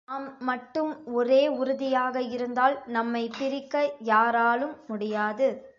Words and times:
நாம் 0.07 0.37
மட்டும் 0.39 0.89
ஒரே 1.13 1.47
உறுதியாக 1.55 2.21
இருந்தால் 2.29 2.83
நம்மைப் 2.87 3.35
பிரிக்க 3.37 3.75
யாராலும் 4.03 4.75
முடியாது. 4.87 5.47